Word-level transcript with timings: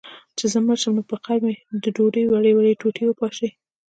چي 0.37 0.45
زه 0.51 0.59
مړ 0.65 0.77
سم، 0.83 0.91
نو 0.97 1.01
پر 1.09 1.17
قبر 1.25 1.39
مي 1.45 1.55
د 1.83 1.85
ډوډۍ 1.95 2.23
وړې 2.27 2.51
وړې 2.55 2.79
ټوټې 2.81 3.03
وپاشی 3.07 3.49